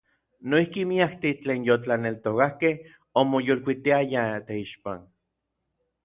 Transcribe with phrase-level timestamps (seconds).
[0.51, 2.75] Noijki miaktij tlen yotlaneltokakej
[3.21, 4.99] omoyolkuitiayaj teixpan.